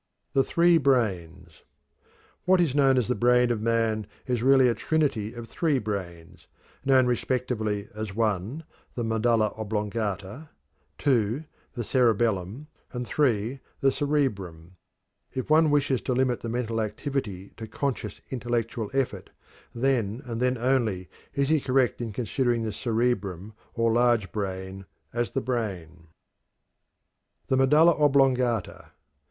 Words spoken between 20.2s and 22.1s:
and then only is he correct